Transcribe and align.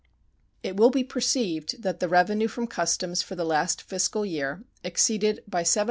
It 0.63 0.75
will 0.75 0.89
be 0.89 1.03
perceived 1.03 1.83
that 1.83 1.99
the 1.99 2.09
revenue 2.09 2.47
from 2.47 2.65
customs 2.65 3.21
for 3.21 3.35
the 3.35 3.45
last 3.45 3.83
fiscal 3.83 4.25
year 4.25 4.63
exceeded 4.83 5.43
by 5.47 5.61
$757,070. 5.61 5.77